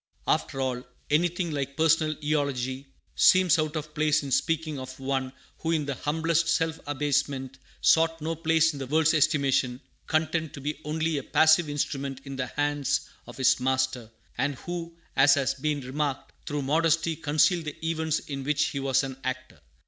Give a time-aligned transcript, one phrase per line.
[0.35, 5.69] '"After all, anything like personal eulogy seems out of place in speaking of one who
[5.69, 10.81] in the humblest self abasement sought no place in the world's estimation, content to be
[10.85, 14.09] only a passive instrument in the hands of his Master;
[14.39, 19.03] and who, as has been remarked, through modesty concealed the events in which he was
[19.03, 19.61] an actor.